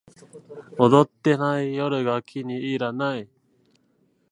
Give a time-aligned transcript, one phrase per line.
[0.79, 3.29] 踊ってない夜が気に入らない